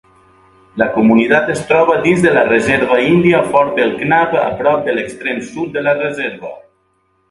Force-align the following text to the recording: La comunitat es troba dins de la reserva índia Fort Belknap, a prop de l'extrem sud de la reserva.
La 0.81 0.87
comunitat 0.95 1.51
es 1.57 1.61
troba 1.73 1.99
dins 2.07 2.25
de 2.27 2.33
la 2.39 2.47
reserva 2.49 2.99
índia 3.11 3.45
Fort 3.53 3.79
Belknap, 3.79 4.37
a 4.49 4.51
prop 4.65 4.85
de 4.91 5.01
l'extrem 5.01 5.49
sud 5.55 5.75
de 5.79 5.89
la 5.91 5.99
reserva. 6.05 6.57